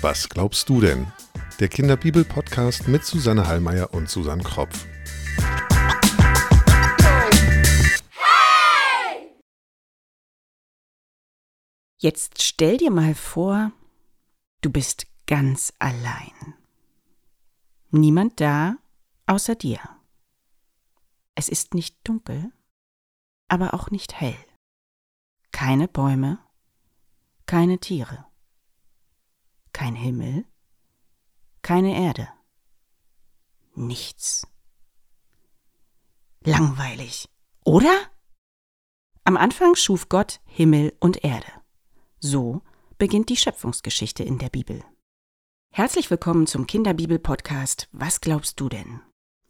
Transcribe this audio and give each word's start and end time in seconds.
Was 0.00 0.28
glaubst 0.28 0.68
du 0.68 0.80
denn? 0.80 1.12
Der 1.60 1.68
Kinderbibel-Podcast 1.68 2.86
mit 2.86 3.04
Susanne 3.04 3.46
Hallmeier 3.46 3.92
und 3.92 4.08
Susanne 4.08 4.42
Kropf. 4.42 4.86
Jetzt 12.00 12.42
stell 12.42 12.76
dir 12.76 12.92
mal 12.92 13.14
vor, 13.16 13.72
du 14.60 14.70
bist 14.70 15.08
ganz 15.26 15.72
allein. 15.80 16.54
Niemand 17.90 18.40
da 18.40 18.76
außer 19.26 19.56
dir. 19.56 19.80
Es 21.34 21.48
ist 21.48 21.74
nicht 21.74 21.96
dunkel, 22.04 22.52
aber 23.48 23.74
auch 23.74 23.90
nicht 23.90 24.20
hell. 24.20 24.38
Keine 25.50 25.88
Bäume, 25.88 26.38
keine 27.48 27.78
Tiere, 27.78 28.26
kein 29.72 29.94
Himmel, 29.94 30.44
keine 31.62 31.98
Erde, 31.98 32.28
nichts. 33.74 34.46
Langweilig, 36.44 37.26
oder? 37.64 37.98
Am 39.24 39.38
Anfang 39.38 39.76
schuf 39.76 40.10
Gott 40.10 40.40
Himmel 40.44 40.94
und 41.00 41.24
Erde. 41.24 41.50
So 42.20 42.60
beginnt 42.98 43.30
die 43.30 43.36
Schöpfungsgeschichte 43.38 44.22
in 44.22 44.38
der 44.38 44.50
Bibel. 44.50 44.84
Herzlich 45.72 46.10
willkommen 46.10 46.46
zum 46.46 46.66
Kinderbibel-Podcast 46.66 47.88
Was 47.92 48.20
glaubst 48.20 48.60
du 48.60 48.68
denn? 48.68 49.00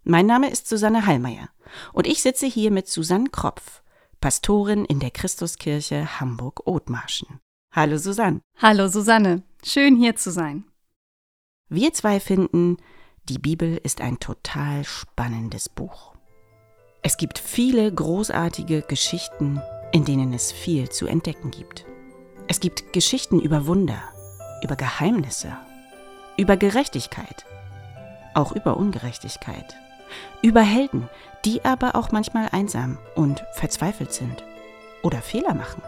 Mein 0.04 0.26
Name 0.26 0.50
ist 0.50 0.68
Susanne 0.68 1.04
Hallmeier 1.04 1.50
und 1.92 2.06
ich 2.06 2.22
sitze 2.22 2.46
hier 2.46 2.70
mit 2.70 2.86
Susanne 2.86 3.30
Kropf, 3.30 3.82
Pastorin 4.20 4.84
in 4.84 5.00
der 5.00 5.10
Christuskirche 5.10 6.20
Hamburg-Othmarschen. 6.20 7.40
Hallo 7.80 7.96
Susanne. 7.96 8.40
Hallo 8.60 8.88
Susanne, 8.88 9.44
schön 9.62 9.94
hier 9.94 10.16
zu 10.16 10.32
sein. 10.32 10.64
Wir 11.68 11.92
zwei 11.92 12.18
finden, 12.18 12.76
die 13.28 13.38
Bibel 13.38 13.80
ist 13.84 14.00
ein 14.00 14.18
total 14.18 14.82
spannendes 14.82 15.68
Buch. 15.68 16.16
Es 17.02 17.16
gibt 17.18 17.38
viele 17.38 17.94
großartige 17.94 18.82
Geschichten, 18.82 19.62
in 19.92 20.04
denen 20.04 20.32
es 20.32 20.50
viel 20.50 20.88
zu 20.88 21.06
entdecken 21.06 21.52
gibt. 21.52 21.86
Es 22.48 22.58
gibt 22.58 22.92
Geschichten 22.92 23.38
über 23.38 23.68
Wunder, 23.68 24.02
über 24.64 24.74
Geheimnisse, 24.74 25.56
über 26.36 26.56
Gerechtigkeit, 26.56 27.46
auch 28.34 28.50
über 28.50 28.76
Ungerechtigkeit, 28.76 29.76
über 30.42 30.62
Helden, 30.62 31.08
die 31.44 31.64
aber 31.64 31.94
auch 31.94 32.10
manchmal 32.10 32.48
einsam 32.50 32.98
und 33.14 33.44
verzweifelt 33.52 34.12
sind 34.12 34.42
oder 35.04 35.22
Fehler 35.22 35.54
machen. 35.54 35.80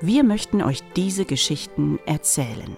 Wir 0.00 0.22
möchten 0.22 0.62
euch 0.62 0.84
diese 0.94 1.24
Geschichten 1.24 1.98
erzählen 2.06 2.76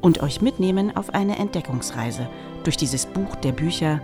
und 0.00 0.22
euch 0.22 0.40
mitnehmen 0.40 0.96
auf 0.96 1.10
eine 1.10 1.36
Entdeckungsreise 1.36 2.30
durch 2.62 2.76
dieses 2.76 3.06
Buch 3.06 3.34
der 3.36 3.50
Bücher, 3.50 4.00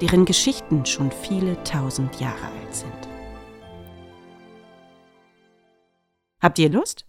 deren 0.00 0.24
Geschichten 0.24 0.86
schon 0.86 1.10
viele 1.10 1.60
tausend 1.64 2.20
Jahre 2.20 2.46
alt 2.46 2.74
sind. 2.74 3.08
Habt 6.40 6.60
ihr 6.60 6.70
Lust? 6.70 7.04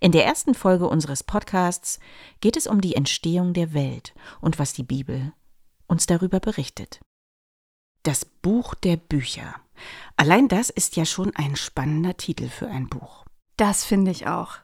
In 0.00 0.12
der 0.12 0.26
ersten 0.26 0.54
Folge 0.54 0.86
unseres 0.86 1.22
Podcasts 1.22 1.98
geht 2.42 2.58
es 2.58 2.66
um 2.66 2.82
die 2.82 2.94
Entstehung 2.94 3.54
der 3.54 3.72
Welt 3.72 4.12
und 4.42 4.58
was 4.58 4.74
die 4.74 4.82
Bibel 4.82 5.32
uns 5.86 6.04
darüber 6.04 6.40
berichtet. 6.40 7.00
Das 8.02 8.26
Buch 8.26 8.74
der 8.74 8.98
Bücher. 8.98 9.54
Allein 10.18 10.48
das 10.48 10.68
ist 10.68 10.96
ja 10.96 11.06
schon 11.06 11.34
ein 11.36 11.56
spannender 11.56 12.18
Titel 12.18 12.48
für 12.48 12.66
ein 12.66 12.90
Buch. 12.90 13.24
Das 13.62 13.84
finde 13.84 14.10
ich 14.10 14.26
auch. 14.26 14.56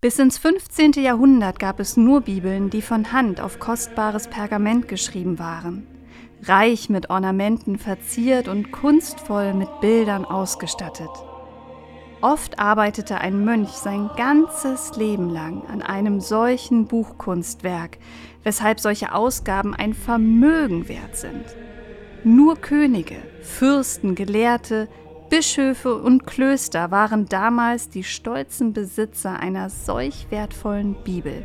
Bis 0.00 0.18
ins 0.18 0.38
15. 0.38 0.92
Jahrhundert 0.92 1.58
gab 1.58 1.78
es 1.78 1.98
nur 1.98 2.22
Bibeln, 2.22 2.70
die 2.70 2.80
von 2.80 3.12
Hand 3.12 3.42
auf 3.42 3.58
kostbares 3.58 4.28
Pergament 4.28 4.88
geschrieben 4.88 5.38
waren, 5.38 5.86
reich 6.42 6.88
mit 6.88 7.10
Ornamenten 7.10 7.78
verziert 7.78 8.48
und 8.48 8.72
kunstvoll 8.72 9.52
mit 9.52 9.68
Bildern 9.82 10.24
ausgestattet. 10.24 11.10
Oft 12.22 12.58
arbeitete 12.58 13.18
ein 13.18 13.44
Mönch 13.44 13.72
sein 13.72 14.08
ganzes 14.16 14.96
Leben 14.96 15.28
lang 15.28 15.66
an 15.66 15.82
einem 15.82 16.20
solchen 16.20 16.86
Buchkunstwerk, 16.86 17.98
weshalb 18.44 18.80
solche 18.80 19.12
Ausgaben 19.12 19.74
ein 19.74 19.92
Vermögen 19.92 20.88
wert 20.88 21.18
sind. 21.18 21.44
Nur 22.24 22.56
Könige, 22.56 23.18
Fürsten, 23.42 24.14
Gelehrte, 24.14 24.88
Bischöfe 25.28 25.96
und 25.96 26.26
Klöster 26.26 26.90
waren 26.90 27.26
damals 27.26 27.88
die 27.88 28.04
stolzen 28.04 28.72
Besitzer 28.72 29.40
einer 29.40 29.70
solch 29.70 30.26
wertvollen 30.30 30.94
Bibel. 31.02 31.44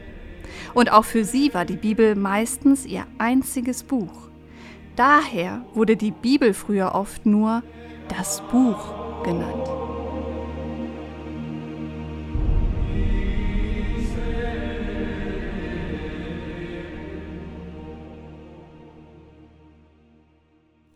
Und 0.74 0.92
auch 0.92 1.06
für 1.06 1.26
sie 1.26 1.54
war 1.54 1.66
die 1.66 1.78
Bibel 1.78 2.16
meistens 2.16 2.86
ihr 2.86 3.08
einziges 3.18 3.84
Buch. 3.84 4.30
Daher 4.96 5.66
wurde 5.74 5.98
die 5.98 6.12
Bibel 6.12 6.54
früher 6.54 6.94
oft 6.94 7.26
nur 7.26 7.64
das 8.08 8.42
Buch 8.52 9.24
genannt. 9.24 9.81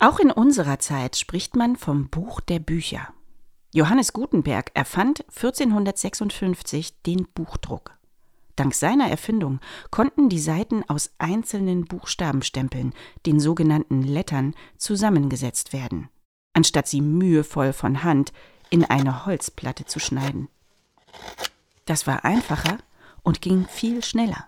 Auch 0.06 0.20
in 0.20 0.30
unserer 0.30 0.78
Zeit 0.78 1.16
spricht 1.16 1.56
man 1.56 1.78
vom 1.78 2.10
Buch 2.10 2.40
der 2.40 2.60
Bücher. 2.60 3.12
Johannes 3.74 4.14
Gutenberg 4.14 4.70
erfand 4.76 5.26
1456 5.30 7.02
den 7.02 7.28
Buchdruck. 7.34 7.98
Dank 8.56 8.76
seiner 8.76 9.10
Erfindung 9.10 9.62
konnten 9.90 10.30
die 10.30 10.38
Seiten 10.38 10.88
aus 10.88 11.10
einzelnen 11.18 11.86
Buchstabenstempeln, 11.86 12.94
den 13.26 13.40
sogenannten 13.40 14.04
Lettern, 14.04 14.54
zusammengesetzt 14.78 15.74
werden, 15.74 16.10
anstatt 16.54 16.88
sie 16.88 17.02
mühevoll 17.02 17.74
von 17.74 18.04
Hand 18.04 18.32
in 18.70 18.86
eine 18.86 19.26
Holzplatte 19.26 19.86
zu 19.86 19.98
schneiden. 19.98 20.50
Das 21.86 22.06
war 22.06 22.24
einfacher 22.24 22.78
und 23.24 23.42
ging 23.42 23.66
viel 23.68 24.04
schneller. 24.04 24.46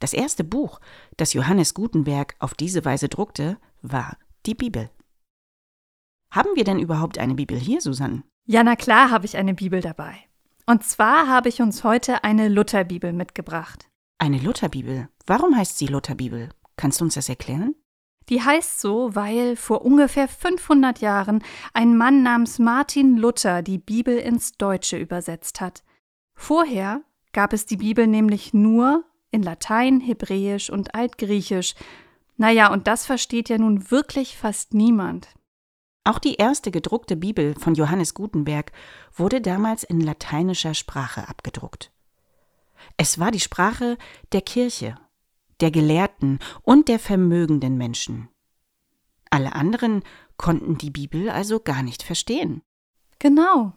Das 0.00 0.14
erste 0.14 0.42
Buch, 0.42 0.80
das 1.16 1.32
Johannes 1.32 1.74
Gutenberg 1.74 2.34
auf 2.40 2.54
diese 2.54 2.84
Weise 2.84 3.08
druckte, 3.08 3.56
war 3.82 4.16
die 4.46 4.54
Bibel. 4.54 4.90
Haben 6.30 6.50
wir 6.54 6.64
denn 6.64 6.78
überhaupt 6.78 7.18
eine 7.18 7.34
Bibel 7.34 7.58
hier, 7.58 7.80
Susanne? 7.80 8.22
Ja, 8.46 8.62
na 8.62 8.76
klar 8.76 9.10
habe 9.10 9.26
ich 9.26 9.36
eine 9.36 9.54
Bibel 9.54 9.80
dabei. 9.80 10.16
Und 10.66 10.84
zwar 10.84 11.28
habe 11.28 11.48
ich 11.48 11.62
uns 11.62 11.84
heute 11.84 12.24
eine 12.24 12.48
Lutherbibel 12.48 13.12
mitgebracht. 13.12 13.88
Eine 14.18 14.38
Lutherbibel? 14.38 15.08
Warum 15.26 15.56
heißt 15.56 15.78
sie 15.78 15.86
Lutherbibel? 15.86 16.50
Kannst 16.76 17.00
du 17.00 17.04
uns 17.04 17.14
das 17.14 17.28
erklären? 17.28 17.74
Die 18.28 18.42
heißt 18.42 18.80
so, 18.80 19.14
weil 19.14 19.56
vor 19.56 19.84
ungefähr 19.84 20.28
500 20.28 21.00
Jahren 21.00 21.42
ein 21.72 21.96
Mann 21.96 22.22
namens 22.22 22.58
Martin 22.58 23.16
Luther 23.16 23.62
die 23.62 23.78
Bibel 23.78 24.18
ins 24.18 24.52
Deutsche 24.52 24.98
übersetzt 24.98 25.60
hat. 25.60 25.82
Vorher 26.34 27.02
gab 27.32 27.52
es 27.52 27.64
die 27.64 27.78
Bibel 27.78 28.06
nämlich 28.06 28.52
nur 28.52 29.04
in 29.30 29.42
Latein, 29.42 30.00
Hebräisch 30.00 30.70
und 30.70 30.94
Altgriechisch 30.94 31.74
naja, 32.38 32.72
und 32.72 32.86
das 32.86 33.04
versteht 33.04 33.48
ja 33.48 33.58
nun 33.58 33.90
wirklich 33.90 34.36
fast 34.36 34.72
niemand. 34.72 35.28
Auch 36.04 36.18
die 36.18 36.36
erste 36.36 36.70
gedruckte 36.70 37.16
Bibel 37.16 37.54
von 37.58 37.74
Johannes 37.74 38.14
Gutenberg 38.14 38.72
wurde 39.14 39.42
damals 39.42 39.82
in 39.82 40.00
lateinischer 40.00 40.72
Sprache 40.72 41.28
abgedruckt. 41.28 41.92
Es 42.96 43.18
war 43.18 43.30
die 43.30 43.40
Sprache 43.40 43.98
der 44.32 44.40
Kirche, 44.40 44.96
der 45.60 45.70
Gelehrten 45.70 46.38
und 46.62 46.88
der 46.88 46.98
vermögenden 46.98 47.76
Menschen. 47.76 48.28
Alle 49.30 49.54
anderen 49.54 50.02
konnten 50.36 50.78
die 50.78 50.90
Bibel 50.90 51.28
also 51.28 51.60
gar 51.60 51.82
nicht 51.82 52.02
verstehen. 52.02 52.62
Genau. 53.18 53.72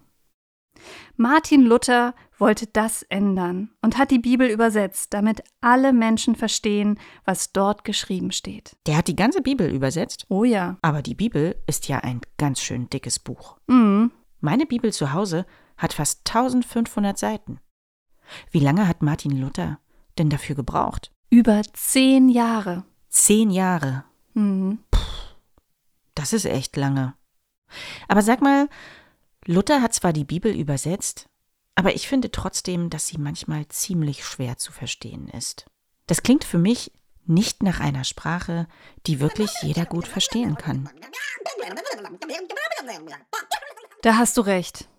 Martin 1.16 1.64
Luther 1.64 2.16
wollte 2.38 2.68
das 2.68 3.04
ändern 3.04 3.70
und 3.82 3.98
hat 3.98 4.12
die 4.12 4.20
Bibel 4.20 4.50
übersetzt, 4.50 5.14
damit 5.14 5.44
alle 5.62 5.94
Menschen 5.94 6.36
verstehen, 6.36 7.00
was 7.24 7.54
dort 7.54 7.84
geschrieben 7.84 8.32
steht. 8.32 8.76
Der 8.88 8.98
hat 8.98 9.08
die 9.08 9.16
ganze 9.16 9.42
Bibel 9.42 9.70
übersetzt? 9.70 10.26
Oh 10.30 10.44
ja. 10.44 10.78
Aber 10.82 11.02
die 11.02 11.16
Bibel 11.16 11.56
ist 11.68 11.88
ja 11.88 12.00
ein 12.00 12.22
ganz 12.38 12.62
schön 12.62 12.90
dickes 12.90 13.20
Buch. 13.20 13.58
Mhm. 13.68 14.12
Meine 14.40 14.66
Bibel 14.66 14.92
zu 14.92 15.14
Hause 15.14 15.46
hat 15.78 15.94
fast 15.94 16.28
1500 16.28 17.18
Seiten. 17.18 17.60
Wie 18.50 18.60
lange 18.60 18.88
hat 18.88 19.02
Martin 19.04 19.38
Luther 19.40 19.80
denn 20.18 20.30
dafür 20.30 20.56
gebraucht? 20.56 21.12
Über 21.30 21.62
zehn 21.74 22.30
Jahre. 22.30 22.84
Zehn 23.10 23.52
Jahre. 23.52 24.04
Mhm. 24.34 24.80
Puh, 24.90 25.00
das 26.16 26.34
ist 26.34 26.46
echt 26.46 26.76
lange. 26.76 27.14
Aber 28.08 28.22
sag 28.22 28.42
mal, 28.42 28.68
Luther 29.46 29.82
hat 29.82 29.94
zwar 29.94 30.14
die 30.14 30.24
Bibel 30.24 30.56
übersetzt, 30.56 31.28
aber 31.76 31.96
ich 31.96 32.08
finde 32.08 32.32
trotzdem, 32.32 32.90
dass 32.90 33.08
sie 33.08 33.18
manchmal 33.18 33.68
ziemlich 33.68 34.24
schwer 34.24 34.58
zu 34.58 34.72
verstehen 34.72 35.28
ist. 35.30 35.66
Das 36.08 36.22
klingt 36.22 36.44
für 36.44 36.58
mich 36.58 36.92
nicht 37.26 37.64
nach 37.64 37.80
einer 37.80 38.04
Sprache, 38.04 38.68
die 39.08 39.20
wirklich 39.20 39.52
jeder 39.62 39.86
gut 39.86 40.08
verstehen 40.08 40.56
kann. 40.56 40.90
Da 44.02 44.18
hast 44.18 44.38
du 44.38 44.42
recht. 44.42 44.90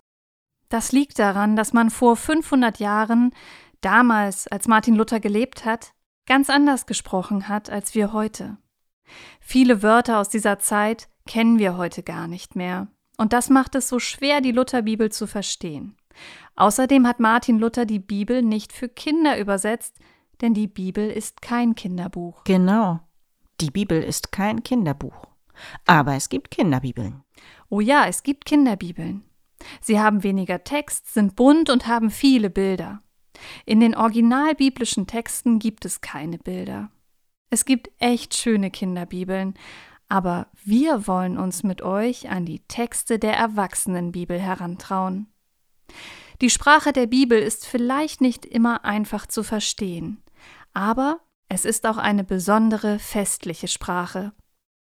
Das 0.69 0.91
liegt 0.91 1.19
daran, 1.19 1.55
dass 1.55 1.73
man 1.73 1.89
vor 1.89 2.15
500 2.15 2.79
Jahren, 2.79 3.33
damals, 3.81 4.47
als 4.47 4.67
Martin 4.67 4.95
Luther 4.95 5.19
gelebt 5.19 5.65
hat, 5.65 5.93
ganz 6.25 6.49
anders 6.49 6.85
gesprochen 6.85 7.47
hat 7.47 7.69
als 7.69 7.95
wir 7.95 8.13
heute. 8.13 8.57
Viele 9.39 9.83
Wörter 9.83 10.19
aus 10.19 10.29
dieser 10.29 10.59
Zeit 10.59 11.09
kennen 11.27 11.59
wir 11.59 11.77
heute 11.77 12.01
gar 12.01 12.27
nicht 12.27 12.55
mehr. 12.55 12.87
Und 13.17 13.33
das 13.33 13.49
macht 13.49 13.75
es 13.75 13.89
so 13.89 13.99
schwer, 13.99 14.41
die 14.41 14.51
Lutherbibel 14.51 15.11
zu 15.11 15.27
verstehen. 15.27 15.95
Außerdem 16.55 17.07
hat 17.07 17.19
Martin 17.19 17.59
Luther 17.59 17.85
die 17.85 17.99
Bibel 17.99 18.41
nicht 18.41 18.73
für 18.73 18.89
Kinder 18.89 19.39
übersetzt, 19.39 19.97
denn 20.41 20.53
die 20.53 20.67
Bibel 20.67 21.09
ist 21.09 21.41
kein 21.41 21.75
Kinderbuch. 21.75 22.43
Genau. 22.43 22.99
Die 23.61 23.71
Bibel 23.71 24.01
ist 24.01 24.31
kein 24.31 24.63
Kinderbuch. 24.63 25.27
Aber 25.85 26.15
es 26.15 26.29
gibt 26.29 26.51
Kinderbibeln. 26.51 27.23
Oh 27.69 27.79
ja, 27.79 28.07
es 28.07 28.23
gibt 28.23 28.45
Kinderbibeln. 28.45 29.23
Sie 29.81 29.99
haben 29.99 30.23
weniger 30.23 30.63
Text, 30.63 31.13
sind 31.13 31.35
bunt 31.35 31.69
und 31.69 31.87
haben 31.87 32.09
viele 32.09 32.49
Bilder. 32.49 33.01
In 33.65 33.79
den 33.79 33.95
originalbiblischen 33.95 35.07
Texten 35.07 35.59
gibt 35.59 35.85
es 35.85 36.01
keine 36.01 36.37
Bilder. 36.37 36.89
Es 37.49 37.65
gibt 37.65 37.89
echt 37.99 38.35
schöne 38.35 38.71
Kinderbibeln, 38.71 39.53
aber 40.09 40.47
wir 40.63 41.07
wollen 41.07 41.37
uns 41.37 41.63
mit 41.63 41.81
euch 41.81 42.29
an 42.29 42.45
die 42.45 42.59
Texte 42.67 43.19
der 43.19 43.35
Erwachsenenbibel 43.35 44.39
herantrauen. 44.39 45.27
Die 46.41 46.49
Sprache 46.49 46.93
der 46.93 47.07
Bibel 47.07 47.39
ist 47.39 47.65
vielleicht 47.65 48.21
nicht 48.21 48.45
immer 48.45 48.85
einfach 48.85 49.27
zu 49.27 49.43
verstehen, 49.43 50.21
aber 50.73 51.19
es 51.49 51.65
ist 51.65 51.85
auch 51.85 51.97
eine 51.97 52.23
besondere 52.23 52.99
festliche 52.99 53.67
Sprache, 53.67 54.33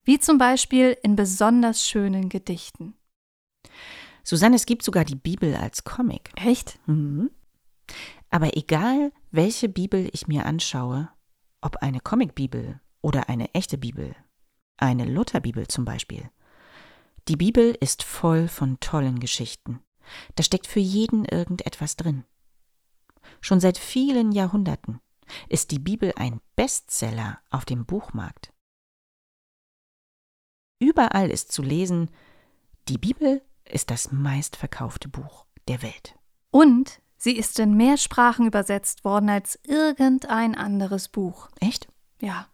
wie 0.04 0.18
zum 0.18 0.38
Beispiel 0.38 0.96
in 1.02 1.16
besonders 1.16 1.86
schönen 1.86 2.28
Gedichten. 2.28 2.94
Susanne, 4.24 4.56
es 4.56 4.66
gibt 4.66 4.82
sogar 4.82 5.04
die 5.04 5.16
Bibel 5.16 5.54
als 5.56 5.84
Comic. 5.84 6.30
Echt? 6.36 6.78
Mhm. 6.86 7.30
Aber 8.30 8.56
egal, 8.56 9.12
welche 9.30 9.68
Bibel 9.68 10.08
ich 10.12 10.26
mir 10.26 10.46
anschaue, 10.46 11.10
ob 11.60 11.76
eine 11.76 12.00
Comicbibel 12.00 12.80
oder 13.02 13.28
eine 13.28 13.52
echte 13.54 13.78
Bibel, 13.78 14.14
eine 14.76 15.04
Lutherbibel 15.04 15.66
zum 15.68 15.84
Beispiel, 15.84 16.30
die 17.28 17.36
Bibel 17.36 17.76
ist 17.80 18.02
voll 18.02 18.48
von 18.48 18.80
tollen 18.80 19.20
Geschichten. 19.20 19.80
Da 20.34 20.42
steckt 20.42 20.66
für 20.66 20.80
jeden 20.80 21.24
irgendetwas 21.24 21.96
drin. 21.96 22.24
Schon 23.40 23.60
seit 23.60 23.78
vielen 23.78 24.32
Jahrhunderten 24.32 25.00
ist 25.48 25.70
die 25.70 25.78
Bibel 25.78 26.12
ein 26.16 26.40
Bestseller 26.56 27.38
auf 27.50 27.64
dem 27.64 27.86
Buchmarkt. 27.86 28.52
Überall 30.80 31.30
ist 31.30 31.52
zu 31.52 31.62
lesen, 31.62 32.10
die 32.88 32.98
Bibel 32.98 33.40
ist 33.64 33.90
das 33.90 34.10
meistverkaufte 34.10 35.08
Buch 35.08 35.46
der 35.68 35.80
Welt. 35.82 36.16
Und 36.50 37.00
sie 37.16 37.36
ist 37.36 37.60
in 37.60 37.76
mehr 37.76 37.96
Sprachen 37.96 38.46
übersetzt 38.46 39.04
worden 39.04 39.30
als 39.30 39.60
irgendein 39.62 40.56
anderes 40.56 41.08
Buch. 41.08 41.48
Echt? 41.60 41.86
Ja. 42.20 42.48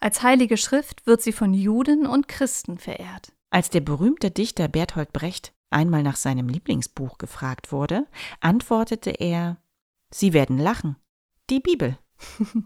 Als 0.00 0.22
heilige 0.22 0.56
Schrift 0.56 1.06
wird 1.06 1.22
sie 1.22 1.32
von 1.32 1.54
Juden 1.54 2.06
und 2.06 2.28
Christen 2.28 2.78
verehrt. 2.78 3.32
Als 3.50 3.70
der 3.70 3.80
berühmte 3.80 4.30
Dichter 4.30 4.68
Bertolt 4.68 5.12
Brecht 5.12 5.52
einmal 5.70 6.02
nach 6.02 6.16
seinem 6.16 6.48
Lieblingsbuch 6.48 7.18
gefragt 7.18 7.72
wurde, 7.72 8.06
antwortete 8.40 9.10
er 9.10 9.58
Sie 10.10 10.32
werden 10.32 10.58
lachen. 10.58 10.96
Die 11.50 11.60
Bibel. 11.60 11.98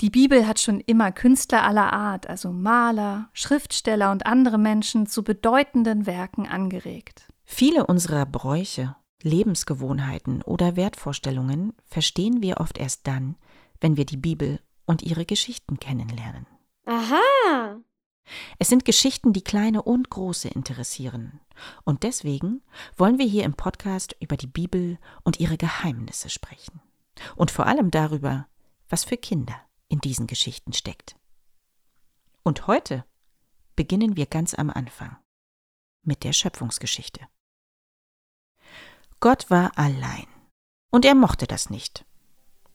Die 0.00 0.10
Bibel 0.10 0.48
hat 0.48 0.58
schon 0.58 0.80
immer 0.80 1.12
Künstler 1.12 1.62
aller 1.64 1.92
Art, 1.92 2.26
also 2.28 2.50
Maler, 2.50 3.30
Schriftsteller 3.34 4.10
und 4.10 4.26
andere 4.26 4.58
Menschen 4.58 5.06
zu 5.06 5.22
bedeutenden 5.22 6.06
Werken 6.06 6.48
angeregt. 6.48 7.32
Viele 7.44 7.86
unserer 7.86 8.26
Bräuche, 8.26 8.96
Lebensgewohnheiten 9.22 10.42
oder 10.42 10.74
Wertvorstellungen 10.74 11.74
verstehen 11.84 12.42
wir 12.42 12.58
oft 12.58 12.78
erst 12.78 13.06
dann, 13.06 13.36
wenn 13.80 13.96
wir 13.96 14.04
die 14.04 14.16
Bibel 14.16 14.60
und 14.92 15.02
ihre 15.02 15.24
Geschichten 15.24 15.80
kennenlernen. 15.80 16.46
Aha. 16.84 17.80
Es 18.58 18.68
sind 18.68 18.84
Geschichten, 18.84 19.32
die 19.32 19.42
kleine 19.42 19.82
und 19.82 20.10
große 20.10 20.48
interessieren. 20.48 21.40
Und 21.84 22.02
deswegen 22.02 22.62
wollen 22.96 23.18
wir 23.18 23.26
hier 23.26 23.44
im 23.44 23.54
Podcast 23.54 24.14
über 24.20 24.36
die 24.36 24.46
Bibel 24.46 24.98
und 25.24 25.40
ihre 25.40 25.56
Geheimnisse 25.56 26.28
sprechen. 26.28 26.80
Und 27.36 27.50
vor 27.50 27.66
allem 27.66 27.90
darüber, 27.90 28.46
was 28.90 29.04
für 29.04 29.16
Kinder 29.16 29.56
in 29.88 30.00
diesen 30.00 30.26
Geschichten 30.26 30.74
steckt. 30.74 31.16
Und 32.42 32.66
heute 32.66 33.04
beginnen 33.74 34.16
wir 34.16 34.26
ganz 34.26 34.52
am 34.54 34.68
Anfang 34.68 35.16
mit 36.02 36.22
der 36.22 36.34
Schöpfungsgeschichte. 36.34 37.20
Gott 39.20 39.48
war 39.50 39.72
allein 39.78 40.26
und 40.90 41.06
er 41.06 41.14
mochte 41.14 41.46
das 41.46 41.70
nicht. 41.70 42.04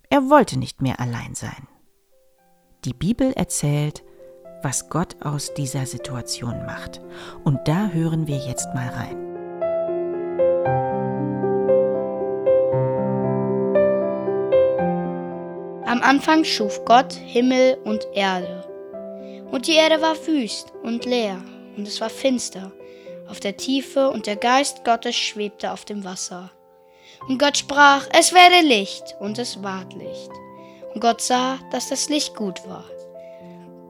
Er 0.10 0.30
wollte 0.32 0.58
nicht 0.58 0.82
mehr 0.82 1.00
allein 1.00 1.36
sein. 1.36 1.68
Die 2.86 2.94
Bibel 2.94 3.34
erzählt, 3.34 4.04
was 4.62 4.90
Gott 4.90 5.16
aus 5.22 5.54
dieser 5.54 5.86
Situation 5.86 6.66
macht. 6.66 7.02
Und 7.44 7.68
da 7.68 7.90
hören 7.90 8.28
wir 8.28 8.38
jetzt 8.38 8.68
mal 8.74 8.88
rein. 8.88 9.28
Am 15.86 16.02
Anfang 16.02 16.44
schuf 16.44 16.84
Gott 16.86 17.14
Himmel 17.14 17.78
und 17.84 18.08
Erde. 18.14 18.64
Und 19.52 19.68
die 19.68 19.76
Erde 19.76 20.02
war 20.02 20.16
wüst 20.28 20.74
und 20.84 21.06
leer, 21.06 21.42
und 21.76 21.88
es 21.88 22.02
war 22.02 22.10
finster 22.10 22.72
auf 23.28 23.40
der 23.40 23.58
Tiefe, 23.58 24.10
und 24.10 24.28
der 24.28 24.36
Geist 24.36 24.86
Gottes 24.86 25.16
schwebte 25.16 25.72
auf 25.72 25.86
dem 25.86 26.04
Wasser. 26.04 26.52
Und 27.28 27.40
Gott 27.40 27.58
sprach, 27.58 28.08
es 28.18 28.34
werde 28.34 28.66
Licht, 28.66 29.16
und 29.20 29.38
es 29.38 29.64
ward 29.64 29.94
Licht. 29.94 30.32
Gott 31.00 31.22
sah, 31.22 31.58
dass 31.72 31.90
das 31.90 32.10
Licht 32.10 32.36
gut 32.36 32.68
war. 32.68 32.86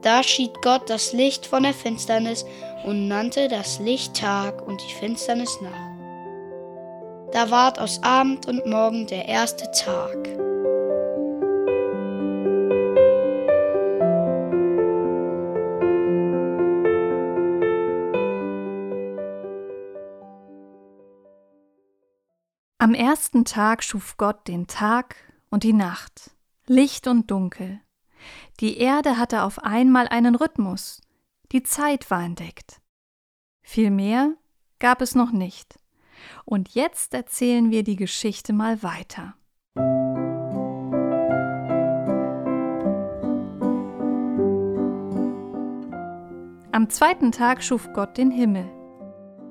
Da 0.02 0.22
schied 0.22 0.62
Gott 0.62 0.88
das 0.88 1.12
Licht 1.12 1.46
von 1.46 1.64
der 1.64 1.74
Finsternis 1.74 2.44
und 2.84 3.08
nannte 3.08 3.48
das 3.48 3.78
Licht 3.80 4.14
Tag 4.16 4.66
und 4.66 4.80
die 4.82 4.94
Finsternis 4.94 5.60
Nacht. 5.60 5.88
Da 7.32 7.50
ward 7.50 7.78
aus 7.78 8.02
Abend 8.02 8.46
und 8.46 8.64
Morgen 8.66 9.06
der 9.06 9.26
erste 9.26 9.70
Tag. 9.72 10.28
Am 22.80 22.94
ersten 22.94 23.44
Tag 23.44 23.82
schuf 23.82 24.16
Gott 24.16 24.48
den 24.48 24.66
Tag 24.66 25.16
und 25.50 25.64
die 25.64 25.72
Nacht, 25.72 26.30
Licht 26.68 27.06
und 27.06 27.30
Dunkel. 27.30 27.80
Die 28.60 28.78
Erde 28.78 29.16
hatte 29.16 29.42
auf 29.42 29.60
einmal 29.60 30.08
einen 30.08 30.34
Rhythmus, 30.34 31.00
die 31.52 31.62
Zeit 31.62 32.10
war 32.10 32.22
entdeckt. 32.22 32.80
Viel 33.62 33.90
mehr 33.90 34.34
gab 34.78 35.00
es 35.00 35.14
noch 35.14 35.32
nicht. 35.32 35.78
Und 36.44 36.70
jetzt 36.74 37.14
erzählen 37.14 37.70
wir 37.70 37.84
die 37.84 37.96
Geschichte 37.96 38.52
mal 38.52 38.82
weiter. 38.82 39.34
Am 46.72 46.90
zweiten 46.90 47.32
Tag 47.32 47.62
schuf 47.62 47.88
Gott 47.92 48.18
den 48.18 48.30
Himmel. 48.30 48.68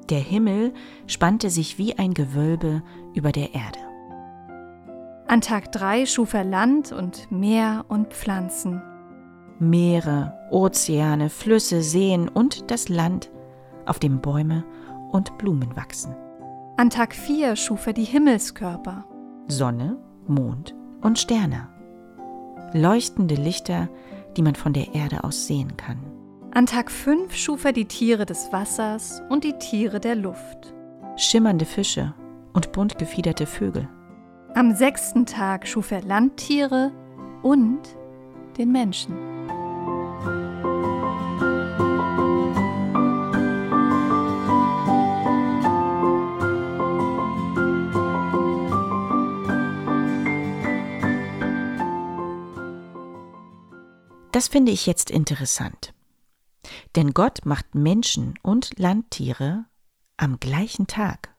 Der 0.09 0.19
Himmel 0.19 0.73
spannte 1.07 1.49
sich 1.49 1.77
wie 1.77 1.97
ein 1.97 2.13
Gewölbe 2.13 2.83
über 3.13 3.31
der 3.31 3.53
Erde. 3.53 3.86
An 5.29 5.41
Tag 5.41 5.73
3 5.73 6.05
schuf 6.05 6.33
er 6.33 6.45
Land 6.45 6.93
und 6.93 7.29
Meer 7.29 7.83
und 7.89 8.13
Pflanzen. 8.13 8.81
Meere, 9.59 10.33
Ozeane, 10.51 11.29
Flüsse, 11.29 11.81
Seen 11.81 12.29
und 12.29 12.71
das 12.71 12.87
Land, 12.87 13.29
auf 13.85 13.99
dem 13.99 14.21
Bäume 14.21 14.63
und 15.11 15.37
Blumen 15.37 15.75
wachsen. 15.75 16.15
An 16.77 16.89
Tag 16.89 17.13
4 17.13 17.57
schuf 17.57 17.87
er 17.87 17.93
die 17.93 18.05
Himmelskörper. 18.05 19.03
Sonne, 19.47 19.97
Mond 20.27 20.73
und 21.01 21.19
Sterne. 21.19 21.67
Leuchtende 22.71 23.35
Lichter, 23.35 23.89
die 24.37 24.41
man 24.41 24.55
von 24.55 24.71
der 24.71 24.95
Erde 24.95 25.25
aus 25.25 25.45
sehen 25.45 25.75
kann. 25.75 25.99
An 26.53 26.67
Tag 26.67 26.89
5 26.89 27.35
schuf 27.35 27.65
er 27.65 27.73
die 27.73 27.85
Tiere 27.85 28.25
des 28.25 28.53
Wassers 28.53 29.21
und 29.27 29.43
die 29.43 29.57
Tiere 29.57 29.99
der 29.99 30.15
Luft. 30.15 30.73
Schimmernde 31.17 31.65
Fische 31.65 32.13
und 32.53 32.71
bunt 32.71 32.97
gefiederte 32.97 33.45
Vögel. 33.45 33.89
Am 34.57 34.73
sechsten 34.73 35.27
Tag 35.27 35.67
schuf 35.67 35.91
er 35.91 36.01
Landtiere 36.01 36.91
und 37.43 37.79
den 38.57 38.71
Menschen. 38.71 39.15
Das 54.31 54.47
finde 54.47 54.71
ich 54.71 54.87
jetzt 54.87 55.11
interessant. 55.11 55.93
Denn 56.95 57.13
Gott 57.13 57.45
macht 57.45 57.75
Menschen 57.75 58.33
und 58.41 58.79
Landtiere 58.79 59.65
am 60.17 60.39
gleichen 60.39 60.87
Tag. 60.87 61.36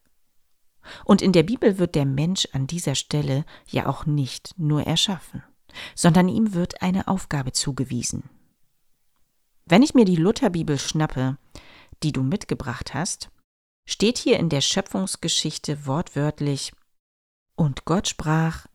Und 1.05 1.23
in 1.23 1.33
der 1.33 1.43
Bibel 1.43 1.79
wird 1.79 1.95
der 1.95 2.07
Mensch 2.07 2.49
an 2.53 2.67
dieser 2.67 2.95
Stelle 2.95 3.45
ja 3.67 3.87
auch 3.87 4.07
nicht 4.07 4.55
nur 4.57 4.85
erschaffen, 4.85 5.43
sondern 5.95 6.29
ihm 6.29 6.55
wird 6.55 6.83
eine 6.83 7.09
Aufgabe 7.09 7.53
zugewiesen. 7.53 8.31
Wenn 9.67 9.83
ich 9.83 9.95
mir 9.95 10.05
die 10.05 10.17
Lutherbibel 10.17 10.79
schnappe, 10.79 11.37
die 12.03 12.13
du 12.13 12.23
mitgebracht 12.23 12.95
hast, 12.95 13.31
steht 13.87 14.19
hier 14.19 14.39
in 14.39 14.49
der 14.49 14.61
Schöpfungsgeschichte 14.61 15.87
wortwörtlich 15.87 16.73
Und 17.57 17.85
Gott 17.85 18.09
sprach, 18.09 18.67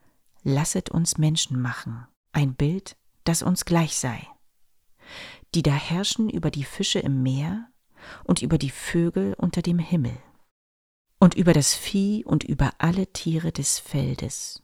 lasset 0.44 0.90
uns 0.90 1.18
Menschen 1.18 1.62
machen, 1.62 2.06
ein 2.32 2.54
Bild, 2.56 2.98
das 3.24 3.42
uns 3.42 3.66
gleich 3.66 3.98
sei, 3.98 4.28
die 5.56 5.64
da 5.64 5.72
herrschen 5.72 6.30
über 6.30 6.52
die 6.52 6.66
Fische 6.66 7.00
im 7.00 7.24
Meer 7.24 7.70
und 8.24 8.42
über 8.42 8.58
die 8.58 8.72
Vögel 8.72 9.34
unter 9.38 9.62
dem 9.62 9.80
Himmel 9.80 10.18
und 11.24 11.36
über 11.36 11.54
das 11.54 11.74
Vieh 11.74 12.26
und 12.26 12.44
über 12.44 12.72
alle 12.80 13.08
Tiere 13.08 13.54
des 13.54 13.80
Feldes 13.80 14.62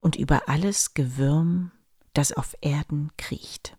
und 0.00 0.16
über 0.16 0.48
alles 0.48 0.94
Gewürm, 0.94 1.72
das 2.14 2.32
auf 2.32 2.56
Erden 2.62 3.10
kriecht. 3.18 3.76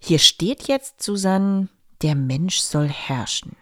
Hier 0.00 0.18
steht 0.18 0.66
jetzt, 0.66 1.00
Susanne, 1.00 1.68
der 2.02 2.16
Mensch 2.16 2.56
soll 2.56 2.88
herrschen. 2.88 3.54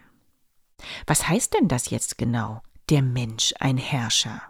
Was 1.05 1.27
heißt 1.27 1.53
denn 1.53 1.67
das 1.67 1.91
jetzt 1.91 2.17
genau, 2.17 2.63
der 2.89 3.03
Mensch 3.03 3.53
ein 3.59 3.77
Herrscher? 3.77 4.41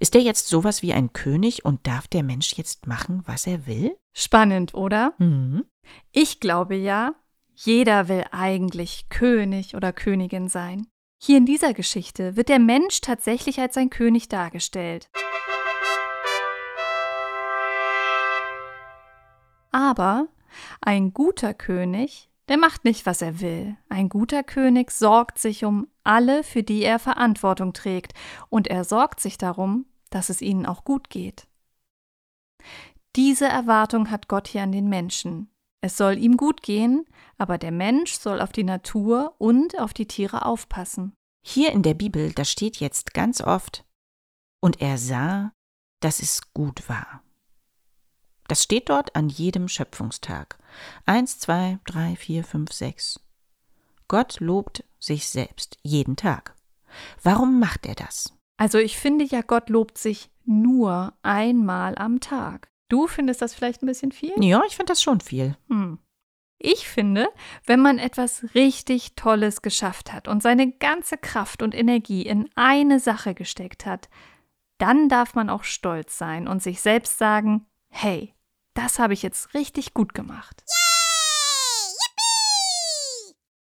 Ist 0.00 0.14
er 0.14 0.22
jetzt 0.22 0.48
sowas 0.48 0.80
wie 0.80 0.94
ein 0.94 1.12
König 1.12 1.66
und 1.66 1.86
darf 1.86 2.08
der 2.08 2.22
Mensch 2.22 2.54
jetzt 2.54 2.86
machen, 2.86 3.22
was 3.26 3.46
er 3.46 3.66
will? 3.66 3.94
Spannend, 4.14 4.72
oder? 4.72 5.12
Mhm. 5.18 5.66
Ich 6.12 6.40
glaube 6.40 6.74
ja, 6.74 7.14
jeder 7.56 8.08
will 8.08 8.24
eigentlich 8.30 9.08
König 9.08 9.74
oder 9.74 9.92
Königin 9.92 10.48
sein. 10.48 10.86
Hier 11.18 11.38
in 11.38 11.46
dieser 11.46 11.72
Geschichte 11.72 12.36
wird 12.36 12.50
der 12.50 12.58
Mensch 12.58 13.00
tatsächlich 13.00 13.58
als 13.58 13.76
ein 13.78 13.88
König 13.88 14.28
dargestellt. 14.28 15.08
Aber 19.72 20.28
ein 20.82 21.14
guter 21.14 21.54
König, 21.54 22.30
der 22.48 22.58
macht 22.58 22.84
nicht, 22.84 23.06
was 23.06 23.22
er 23.22 23.40
will. 23.40 23.76
Ein 23.88 24.08
guter 24.08 24.42
König 24.42 24.90
sorgt 24.90 25.38
sich 25.38 25.64
um 25.64 25.88
alle, 26.04 26.44
für 26.44 26.62
die 26.62 26.82
er 26.82 26.98
Verantwortung 26.98 27.72
trägt, 27.72 28.12
und 28.50 28.68
er 28.68 28.84
sorgt 28.84 29.20
sich 29.20 29.38
darum, 29.38 29.86
dass 30.10 30.28
es 30.28 30.42
ihnen 30.42 30.66
auch 30.66 30.84
gut 30.84 31.10
geht. 31.10 31.48
Diese 33.16 33.46
Erwartung 33.46 34.10
hat 34.10 34.28
Gott 34.28 34.48
hier 34.48 34.62
an 34.62 34.72
den 34.72 34.88
Menschen. 34.88 35.50
Es 35.86 35.96
soll 35.96 36.18
ihm 36.18 36.36
gut 36.36 36.62
gehen, 36.62 37.06
aber 37.38 37.58
der 37.58 37.70
Mensch 37.70 38.14
soll 38.14 38.40
auf 38.40 38.50
die 38.50 38.64
Natur 38.64 39.36
und 39.38 39.78
auf 39.78 39.94
die 39.94 40.08
Tiere 40.08 40.44
aufpassen. 40.44 41.12
Hier 41.46 41.70
in 41.70 41.84
der 41.84 41.94
Bibel, 41.94 42.32
da 42.32 42.44
steht 42.44 42.78
jetzt 42.78 43.14
ganz 43.14 43.40
oft, 43.40 43.84
und 44.60 44.82
er 44.82 44.98
sah, 44.98 45.52
dass 46.00 46.18
es 46.18 46.52
gut 46.52 46.88
war. 46.88 47.22
Das 48.48 48.64
steht 48.64 48.88
dort 48.88 49.14
an 49.14 49.28
jedem 49.28 49.68
Schöpfungstag. 49.68 50.58
Eins, 51.04 51.38
zwei, 51.38 51.78
drei, 51.86 52.16
vier, 52.16 52.42
fünf, 52.42 52.72
sechs. 52.72 53.20
Gott 54.08 54.40
lobt 54.40 54.82
sich 54.98 55.28
selbst 55.28 55.78
jeden 55.84 56.16
Tag. 56.16 56.56
Warum 57.22 57.60
macht 57.60 57.86
er 57.86 57.94
das? 57.94 58.34
Also 58.56 58.78
ich 58.78 58.98
finde 58.98 59.24
ja, 59.24 59.42
Gott 59.42 59.68
lobt 59.68 59.98
sich 59.98 60.32
nur 60.44 61.14
einmal 61.22 61.96
am 61.96 62.18
Tag. 62.18 62.72
Du 62.88 63.06
findest 63.06 63.42
das 63.42 63.54
vielleicht 63.54 63.82
ein 63.82 63.86
bisschen 63.86 64.12
viel? 64.12 64.32
Ja, 64.42 64.62
ich 64.66 64.76
finde 64.76 64.92
das 64.92 65.02
schon 65.02 65.20
viel. 65.20 65.56
Hm. 65.68 65.98
Ich 66.58 66.88
finde, 66.88 67.28
wenn 67.66 67.80
man 67.80 67.98
etwas 67.98 68.54
richtig 68.54 69.14
Tolles 69.14 69.60
geschafft 69.60 70.12
hat 70.12 70.26
und 70.26 70.42
seine 70.42 70.72
ganze 70.72 71.18
Kraft 71.18 71.62
und 71.62 71.74
Energie 71.74 72.22
in 72.22 72.48
eine 72.54 72.98
Sache 72.98 73.34
gesteckt 73.34 73.84
hat, 73.84 74.08
dann 74.78 75.08
darf 75.08 75.34
man 75.34 75.50
auch 75.50 75.64
stolz 75.64 76.16
sein 76.16 76.48
und 76.48 76.62
sich 76.62 76.80
selbst 76.80 77.18
sagen, 77.18 77.66
hey, 77.88 78.34
das 78.74 78.98
habe 78.98 79.12
ich 79.14 79.22
jetzt 79.22 79.54
richtig 79.54 79.94
gut 79.94 80.14
gemacht. 80.14 80.62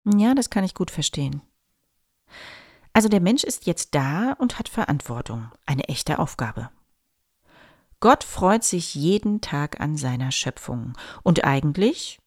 Ja, 0.06 0.34
das 0.34 0.50
kann 0.50 0.64
ich 0.64 0.74
gut 0.74 0.90
verstehen. 0.90 1.42
Also 2.94 3.08
der 3.10 3.22
Mensch 3.22 3.44
ist 3.44 3.68
jetzt 3.68 3.94
da 3.96 4.34
und 4.34 4.58
hat 4.60 4.70
Verantwortung, 4.70 5.52
eine 5.66 5.84
echte 5.86 6.20
Aufgabe. 6.20 6.70
Gott 8.02 8.24
freut 8.24 8.64
sich 8.64 8.96
jeden 8.96 9.42
Tag 9.42 9.80
an 9.80 9.96
seiner 9.96 10.32
Schöpfung. 10.32 10.98
Und 11.22 11.46
eigentlich 11.46 12.20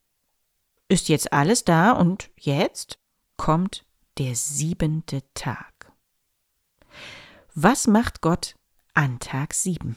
ist 0.88 1.08
jetzt 1.08 1.32
alles 1.32 1.64
da 1.64 1.90
und 1.90 2.30
jetzt 2.38 2.98
kommt 3.36 3.84
der 4.16 4.36
siebente 4.36 5.22
Tag. 5.34 5.92
Was 7.56 7.88
macht 7.88 8.20
Gott 8.20 8.54
an 8.94 9.18
Tag 9.18 9.52
sieben? 9.52 9.96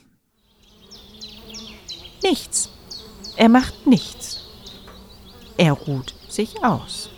Nichts. 2.24 2.72
Er 3.36 3.48
macht 3.48 3.86
nichts. 3.86 4.48
Er 5.58 5.74
ruht 5.74 6.16
sich 6.28 6.64
aus. 6.64 7.12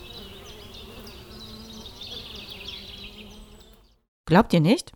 Glaubt 4.25 4.51
ihr 4.53 4.61
nicht? 4.61 4.91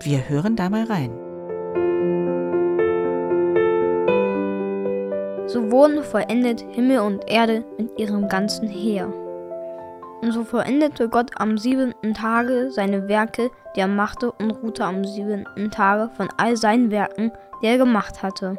Wir 0.00 0.28
hören 0.28 0.56
da 0.56 0.68
mal 0.68 0.84
rein. 0.84 1.33
So 5.46 5.70
wurden 5.70 6.02
vollendet 6.02 6.64
Himmel 6.70 7.00
und 7.00 7.30
Erde 7.30 7.64
mit 7.78 7.98
ihrem 7.98 8.28
ganzen 8.28 8.68
Heer. 8.68 9.12
Und 10.22 10.32
so 10.32 10.42
vollendete 10.42 11.08
Gott 11.08 11.32
am 11.36 11.58
siebenten 11.58 12.14
Tage 12.14 12.70
seine 12.70 13.08
Werke, 13.08 13.50
die 13.76 13.80
er 13.80 13.88
machte, 13.88 14.32
und 14.32 14.50
ruhte 14.52 14.84
am 14.84 15.04
siebenten 15.04 15.70
Tage 15.70 16.10
von 16.16 16.28
all 16.38 16.56
seinen 16.56 16.90
Werken, 16.90 17.30
die 17.60 17.66
er 17.66 17.76
gemacht 17.76 18.22
hatte. 18.22 18.56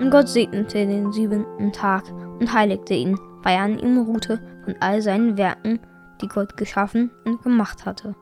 Und 0.00 0.10
Gott 0.10 0.28
segnete 0.28 0.84
den 0.84 1.12
siebenten 1.12 1.72
Tag 1.72 2.02
und 2.40 2.52
heiligte 2.52 2.94
ihn, 2.94 3.16
weil 3.44 3.54
er 3.54 3.62
an 3.62 3.78
ihm 3.78 3.98
ruhte 3.98 4.40
von 4.64 4.74
all 4.80 5.00
seinen 5.00 5.36
Werken, 5.36 5.78
die 6.20 6.28
Gott 6.28 6.56
geschaffen 6.56 7.12
und 7.24 7.40
gemacht 7.42 7.86
hatte. 7.86 8.16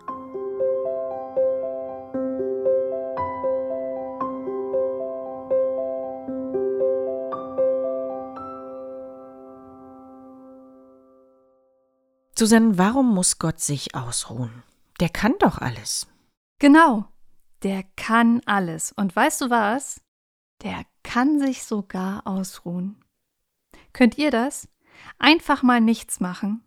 Susanne, 12.41 12.79
warum 12.79 13.15
muss 13.15 13.39
Gott 13.39 13.61
sich 13.61 13.95
ausruhen? 13.95 14.63
Der 14.99 15.11
kann 15.11 15.35
doch 15.41 15.59
alles. 15.59 16.07
Genau, 16.59 17.05
der 17.63 17.85
kann 17.97 18.41
alles. 18.47 18.93
Und 18.93 19.15
weißt 19.15 19.43
du 19.43 19.51
was? 19.51 20.01
Der 20.63 20.87
kann 21.03 21.39
sich 21.39 21.65
sogar 21.65 22.27
ausruhen. 22.27 23.05
Könnt 23.93 24.17
ihr 24.17 24.31
das? 24.31 24.71
Einfach 25.19 25.63
mal 25.63 25.83
nichts 25.83 26.19
machen. 26.19 26.67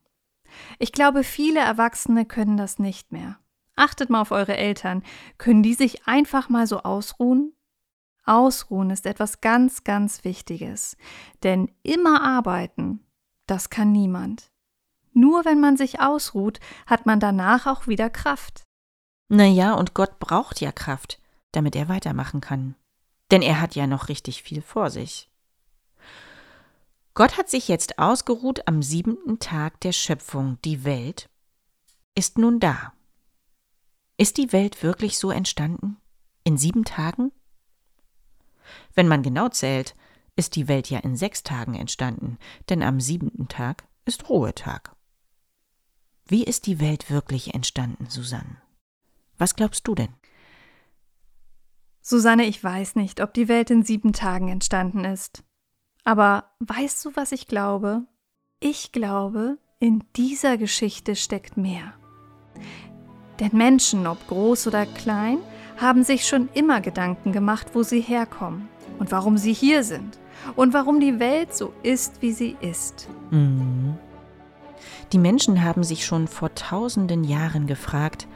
Ich 0.78 0.92
glaube, 0.92 1.24
viele 1.24 1.62
Erwachsene 1.62 2.28
können 2.28 2.56
das 2.56 2.78
nicht 2.78 3.12
mehr. 3.12 3.40
Achtet 3.76 4.12
mal 4.12 4.22
auf 4.22 4.30
eure 4.30 4.56
Eltern. 4.56 5.02
Können 5.40 5.64
die 5.64 5.74
sich 5.74 6.08
einfach 6.08 6.50
mal 6.50 6.68
so 6.68 6.84
ausruhen? 6.84 7.52
Ausruhen 8.26 8.92
ist 8.92 9.08
etwas 9.08 9.42
ganz, 9.42 9.84
ganz 9.84 10.24
Wichtiges. 10.24 10.98
Denn 11.42 11.72
immer 11.82 12.22
arbeiten, 12.22 13.04
das 13.48 13.72
kann 13.72 13.92
niemand. 13.92 14.53
Nur 15.14 15.46
wenn 15.46 15.60
man 15.60 15.78
sich 15.78 16.00
ausruht, 16.00 16.60
hat 16.86 17.06
man 17.06 17.20
danach 17.20 17.68
auch 17.68 17.88
wieder 17.88 18.10
Kraft. 18.10 18.64
Na 19.30 19.46
ja, 19.46 19.74
und 19.74 19.94
Gott 19.94 20.20
braucht 20.20 20.62
ja 20.62 20.72
Kraft, 20.72 21.20
damit 21.52 21.76
er 21.76 21.90
weitermachen 21.90 22.42
kann. 22.42 22.76
Denn 23.32 23.42
er 23.42 23.62
hat 23.62 23.76
ja 23.76 23.88
noch 23.88 24.10
richtig 24.10 24.44
viel 24.44 24.62
vor 24.62 24.90
sich. 24.90 25.30
Gott 27.16 27.38
hat 27.38 27.50
sich 27.50 27.68
jetzt 27.68 28.00
ausgeruht 28.00 28.68
am 28.68 28.82
siebenten 28.82 29.40
Tag 29.40 29.80
der 29.82 29.92
Schöpfung. 29.92 30.58
Die 30.66 30.84
Welt 30.84 31.30
ist 32.16 32.38
nun 32.38 32.60
da. 32.60 32.94
Ist 34.18 34.38
die 34.38 34.52
Welt 34.52 34.82
wirklich 34.82 35.18
so 35.18 35.30
entstanden? 35.30 35.98
In 36.44 36.58
sieben 36.58 36.86
Tagen? 36.86 37.32
Wenn 38.94 39.08
man 39.08 39.22
genau 39.22 39.50
zählt, 39.50 39.96
ist 40.36 40.56
die 40.56 40.68
Welt 40.68 40.90
ja 40.90 41.00
in 41.00 41.16
sechs 41.16 41.44
Tagen 41.44 41.76
entstanden, 41.76 42.38
denn 42.70 42.82
am 42.82 43.00
siebenten 43.00 43.48
Tag 43.48 43.86
ist 44.06 44.30
Ruhetag. 44.30 44.96
Wie 46.26 46.44
ist 46.44 46.68
die 46.68 46.80
Welt 46.80 47.10
wirklich 47.10 47.54
entstanden, 47.54 48.08
Susanne? 48.10 48.58
Was 49.38 49.56
glaubst 49.56 49.88
du 49.88 49.96
denn? 49.96 50.14
Susanne, 52.02 52.46
ich 52.46 52.64
weiß 52.64 52.96
nicht, 52.96 53.22
ob 53.22 53.34
die 53.34 53.48
Welt 53.48 53.70
in 53.72 53.84
sieben 53.84 54.14
Tagen 54.14 54.50
entstanden 54.50 55.06
ist. 55.06 55.44
Aber 56.04 56.52
weißt 56.60 57.06
du, 57.06 57.12
was 57.16 57.32
ich 57.32 57.48
glaube? 57.48 58.04
Ich 58.60 58.92
glaube, 58.92 59.58
in 59.80 60.04
dieser 60.16 60.58
Geschichte 60.58 61.16
steckt 61.16 61.58
mehr. 61.58 61.94
Denn 63.40 63.52
Menschen, 63.54 64.08
ob 64.08 64.26
groß 64.28 64.68
oder 64.68 64.86
klein, 64.86 65.40
haben 65.78 66.04
sich 66.04 66.28
schon 66.28 66.50
immer 66.54 66.82
Gedanken 66.82 67.32
gemacht, 67.32 67.68
wo 67.74 67.84
sie 67.84 68.02
herkommen 68.02 68.70
und 69.00 69.12
warum 69.12 69.38
sie 69.38 69.54
hier 69.54 69.84
sind 69.84 70.20
und 70.56 70.74
warum 70.74 71.00
die 71.00 71.20
Welt 71.20 71.56
so 71.56 71.74
ist, 71.84 72.22
wie 72.22 72.32
sie 72.32 72.56
ist. 72.62 73.08
Mhm. 73.32 73.98
Die 75.12 75.18
Menschen 75.18 75.64
haben 75.64 75.84
sich 75.84 76.06
schon 76.06 76.28
vor 76.28 76.56
tausenden 76.56 77.24
Jahren 77.24 77.68
gefragt, 77.68 78.28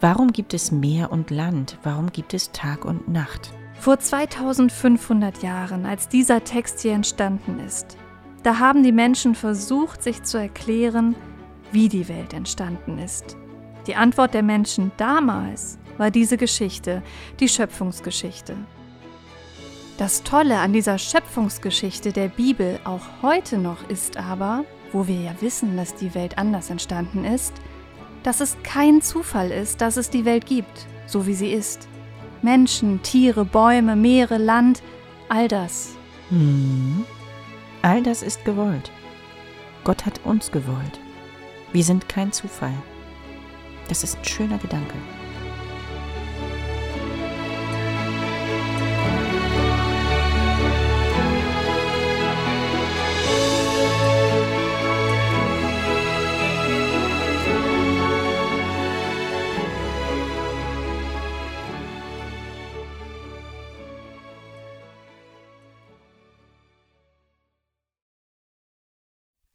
warum 0.00 0.32
gibt 0.32 0.54
es 0.54 0.72
Meer 0.72 1.12
und 1.12 1.30
Land, 1.30 1.78
warum 1.82 2.12
gibt 2.12 2.34
es 2.34 2.52
Tag 2.52 2.84
und 2.84 3.08
Nacht? 3.08 3.50
Vor 3.78 3.98
2500 3.98 5.42
Jahren, 5.42 5.86
als 5.86 6.08
dieser 6.08 6.42
Text 6.44 6.80
hier 6.80 6.92
entstanden 6.92 7.60
ist, 7.60 7.96
da 8.42 8.58
haben 8.58 8.82
die 8.82 8.92
Menschen 8.92 9.34
versucht, 9.34 10.02
sich 10.02 10.22
zu 10.22 10.38
erklären, 10.38 11.14
wie 11.72 11.88
die 11.88 12.08
Welt 12.08 12.32
entstanden 12.32 12.98
ist. 12.98 13.36
Die 13.86 13.96
Antwort 13.96 14.34
der 14.34 14.42
Menschen 14.42 14.92
damals 14.96 15.78
war 15.98 16.10
diese 16.10 16.36
Geschichte, 16.36 17.02
die 17.40 17.48
Schöpfungsgeschichte. 17.48 18.56
Das 19.98 20.22
Tolle 20.22 20.58
an 20.58 20.72
dieser 20.72 20.98
Schöpfungsgeschichte 20.98 22.12
der 22.12 22.28
Bibel 22.28 22.78
auch 22.84 23.00
heute 23.22 23.56
noch 23.58 23.88
ist 23.88 24.16
aber, 24.16 24.64
wo 24.92 25.06
wir 25.06 25.20
ja 25.20 25.34
wissen, 25.40 25.76
dass 25.76 25.94
die 25.94 26.14
Welt 26.14 26.38
anders 26.38 26.70
entstanden 26.70 27.24
ist, 27.24 27.54
dass 28.22 28.40
es 28.40 28.56
kein 28.62 29.02
Zufall 29.02 29.50
ist, 29.50 29.80
dass 29.80 29.96
es 29.96 30.10
die 30.10 30.24
Welt 30.24 30.46
gibt, 30.46 30.86
so 31.06 31.26
wie 31.26 31.34
sie 31.34 31.52
ist. 31.52 31.88
Menschen, 32.42 33.02
Tiere, 33.02 33.44
Bäume, 33.44 33.96
Meere, 33.96 34.38
Land, 34.38 34.82
all 35.28 35.48
das. 35.48 35.94
Hm. 36.30 37.04
All 37.82 38.02
das 38.02 38.22
ist 38.22 38.44
gewollt. 38.44 38.90
Gott 39.84 40.04
hat 40.04 40.20
uns 40.24 40.50
gewollt. 40.50 41.00
Wir 41.72 41.84
sind 41.84 42.08
kein 42.08 42.32
Zufall. 42.32 42.74
Das 43.88 44.02
ist 44.02 44.18
ein 44.18 44.24
schöner 44.24 44.58
Gedanke. 44.58 44.94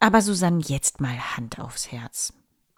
Aber 0.02 0.24
Susanne, 0.24 0.64
jetzt 0.66 1.00
mal 1.00 1.16
Hand 1.38 1.60
aufs 1.60 1.92
Herz. 1.92 2.34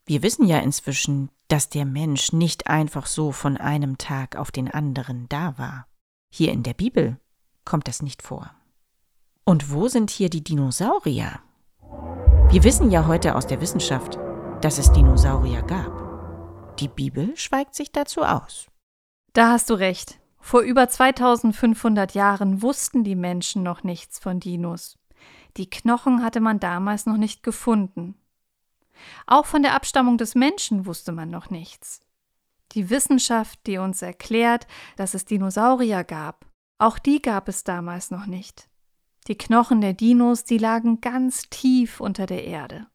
Wir 0.06 0.22
wissen 0.24 0.46
ja 0.46 0.60
inzwischen, 0.60 1.30
dass 1.48 1.70
der 1.70 1.86
Mensch 1.86 2.34
nicht 2.34 2.68
einfach 2.68 3.06
so 3.06 3.32
von 3.32 3.56
einem 3.56 3.98
Tag 3.98 4.36
auf 4.36 4.51
den 4.51 4.70
anderen 4.70 5.30
da 5.30 5.58
war. 5.58 5.88
Hier 6.30 6.51
in 6.51 6.63
der 6.63 6.74
Bibel 6.74 7.18
kommt 7.63 7.88
das 7.88 8.01
nicht 8.01 8.24
vor. 8.24 8.51
Und 9.46 9.72
wo 9.72 9.88
sind 9.88 10.10
hier 10.10 10.30
die 10.30 10.44
Dinosaurier? 10.44 11.39
Wir 12.50 12.63
wissen 12.65 12.92
ja 12.92 13.08
heute 13.08 13.36
aus 13.36 13.48
der 13.48 13.62
Wissenschaft, 13.62 14.20
dass 14.60 14.77
es 14.77 14.92
Dinosaurier 14.92 15.62
gab. 15.62 16.75
Die 16.80 16.89
Bibel 16.89 17.38
schweigt 17.38 17.74
sich 17.74 17.94
dazu 17.94 18.24
aus. 18.24 18.68
Da 19.32 19.51
hast 19.51 19.70
du 19.70 19.75
recht. 19.75 20.20
Vor 20.42 20.60
über 20.60 20.89
2500 20.89 22.15
Jahren 22.15 22.62
wussten 22.62 23.06
die 23.06 23.15
Menschen 23.15 23.63
noch 23.63 23.84
nichts 23.84 24.20
von 24.20 24.42
Dinos. 24.42 24.98
Die 25.57 25.69
Knochen 25.69 26.24
hatte 26.24 26.39
man 26.39 26.60
damals 26.60 27.05
noch 27.05 27.17
nicht 27.17 27.43
gefunden. 27.43 28.15
Auch 29.27 29.45
von 29.45 29.62
der 29.62 29.75
Abstammung 29.75 30.17
des 30.17 30.36
Menschen 30.36 30.86
wusste 30.86 31.12
man 31.12 31.29
noch 31.29 31.50
nichts. 31.50 32.01
Die 32.72 32.89
Wissenschaft, 32.89 33.60
die 33.67 33.77
uns 33.77 34.01
erklärt, 34.01 34.67
dass 34.95 35.13
es 35.13 35.25
Dinosaurier 35.25 36.03
gab, 36.03 36.45
auch 36.79 36.98
die 36.98 37.22
gab 37.22 37.48
es 37.48 37.63
damals 37.63 38.10
noch 38.12 38.25
nicht. 38.25 38.67
Die 39.27 39.38
Knochen 39.38 39.79
der 39.79 39.93
Dinos, 39.93 40.43
die 40.43 40.57
lagen 40.57 41.00
ganz 41.00 41.43
tief 41.50 42.01
unter 42.01 42.25
der 42.25 42.43
Erde. 42.45 42.88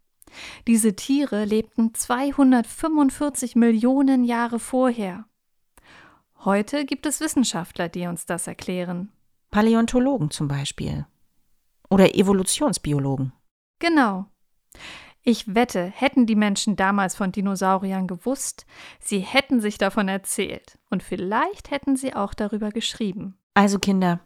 Diese 0.67 0.95
Tiere 0.95 1.45
lebten 1.45 1.95
245 1.95 3.57
Millionen 3.57 4.25
Jahre 4.25 4.59
vorher. 4.59 5.25
Heute 6.45 6.85
gibt 6.85 7.07
es 7.07 7.21
Wissenschaftler, 7.21 7.88
die 7.88 8.07
uns 8.07 8.27
das 8.27 8.47
erklären. 8.47 9.11
Paläontologen 9.51 10.31
zum 10.31 10.49
Beispiel. 10.49 11.07
Oder 11.90 12.14
Evolutionsbiologen. 12.14 13.33
Genau. 13.79 14.27
Ich 15.22 15.55
wette, 15.55 15.85
hätten 15.85 16.27
die 16.27 16.37
Menschen 16.37 16.77
damals 16.77 17.14
von 17.14 17.33
Dinosauriern 17.33 18.07
gewusst, 18.07 18.64
sie 18.98 19.20
hätten 19.20 19.61
sich 19.61 19.77
davon 19.77 20.09
erzählt 20.09 20.79
und 20.90 21.03
vielleicht 21.03 21.70
hätten 21.70 21.96
sie 21.96 22.14
auch 22.14 22.33
darüber 22.33 22.70
geschrieben. 22.70 23.37
Also 23.53 23.79
Kinder, 23.79 24.20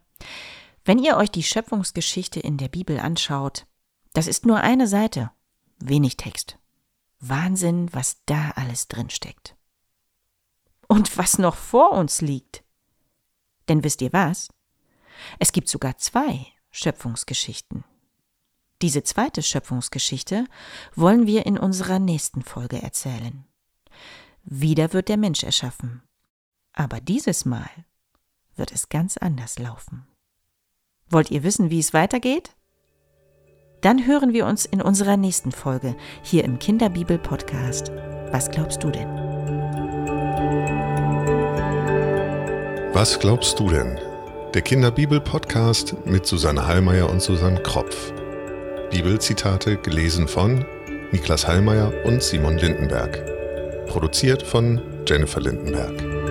wenn 0.85 0.98
ihr 0.98 1.16
euch 1.16 1.31
die 1.31 1.42
Schöpfungsgeschichte 1.42 2.38
in 2.38 2.57
der 2.57 2.68
Bibel 2.68 3.01
anschaut, 3.01 3.66
das 4.12 4.27
ist 4.27 4.46
nur 4.46 4.59
eine 4.59 4.87
Seite, 4.87 5.31
wenig 5.79 6.16
Text. 6.16 6.59
Wahnsinn, 7.18 7.92
was 7.92 8.22
da 8.27 8.51
alles 8.57 8.88
drinsteckt. 8.88 9.57
Und 10.87 11.16
was 11.16 11.38
noch 11.38 11.57
vor 11.57 11.92
uns 11.92 12.20
liegt. 12.20 12.62
Denn 13.68 13.83
wisst 13.83 14.03
ihr 14.03 14.12
was? 14.12 14.51
Es 15.38 15.53
gibt 15.53 15.68
sogar 15.68 15.96
zwei 15.98 16.52
Schöpfungsgeschichten. 16.73 17.85
Diese 18.81 19.05
zweite 19.05 19.43
Schöpfungsgeschichte 19.43 20.47
wollen 20.97 21.27
wir 21.27 21.47
in 21.47 21.57
unserer 21.57 22.01
nächsten 22.01 22.43
Folge 22.43 22.83
erzählen. 22.83 23.45
Wieder 24.43 24.93
wird 24.93 25.09
der 25.09 25.19
Mensch 25.19 25.45
erschaffen. 25.45 26.03
Aber 26.73 27.01
dieses 27.01 27.45
Mal 27.45 27.69
wird 28.57 28.73
es 28.73 28.89
ganz 28.89 29.17
anders 29.17 29.59
laufen. 29.59 30.07
Wollt 31.09 31.31
ihr 31.31 31.43
wissen, 31.43 31.71
wie 31.71 31.79
es 31.79 31.93
weitergeht? 31.93 32.57
Dann 33.83 34.07
hören 34.07 34.33
wir 34.33 34.47
uns 34.47 34.65
in 34.65 34.81
unserer 34.81 35.17
nächsten 35.17 35.53
Folge 35.53 35.97
hier 36.23 36.45
im 36.45 36.59
Kinderbibel-Podcast. 36.59 37.91
Was 38.33 38.51
glaubst 38.51 38.83
du 38.83 38.91
denn? 38.91 39.09
Was 42.95 43.19
glaubst 43.19 43.59
du 43.59 43.69
denn? 43.69 44.12
Der 44.55 44.61
Kinderbibel-Podcast 44.61 45.95
mit 46.05 46.27
Susanne 46.27 46.67
Hallmeier 46.67 47.09
und 47.09 47.23
Susanne 47.23 47.62
Kropf. 47.62 48.12
Bibelzitate 48.91 49.79
gelesen 49.79 50.29
von 50.29 50.67
Niklas 51.11 51.49
Hallmeier 51.49 51.91
und 52.05 52.23
Simon 52.23 52.59
Lindenberg. 52.59 53.25
Produziert 53.87 54.43
von 54.43 54.83
Jennifer 55.07 55.41
Lindenberg. 55.41 56.22